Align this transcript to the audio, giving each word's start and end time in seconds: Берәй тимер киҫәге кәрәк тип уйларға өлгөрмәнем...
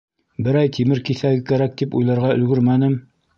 Берәй 0.45 0.71
тимер 0.77 1.01
киҫәге 1.09 1.43
кәрәк 1.51 1.75
тип 1.83 1.95
уйларға 2.01 2.33
өлгөрмәнем... 2.39 2.99